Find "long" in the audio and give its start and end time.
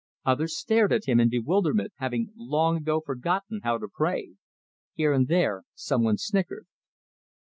2.35-2.75